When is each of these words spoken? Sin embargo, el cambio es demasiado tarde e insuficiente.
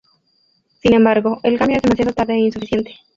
Sin 0.81 0.95
embargo, 0.95 1.39
el 1.43 1.59
cambio 1.59 1.75
es 1.77 1.83
demasiado 1.83 2.11
tarde 2.11 2.33
e 2.33 2.39
insuficiente. 2.39 2.95